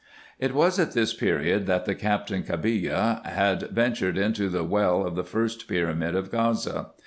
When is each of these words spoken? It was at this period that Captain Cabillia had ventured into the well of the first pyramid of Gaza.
It 0.39 0.55
was 0.55 0.79
at 0.79 0.93
this 0.93 1.13
period 1.13 1.67
that 1.67 1.85
Captain 1.99 2.41
Cabillia 2.41 3.23
had 3.23 3.69
ventured 3.69 4.17
into 4.17 4.49
the 4.49 4.63
well 4.63 5.05
of 5.05 5.13
the 5.15 5.23
first 5.23 5.67
pyramid 5.67 6.15
of 6.15 6.31
Gaza. 6.31 6.87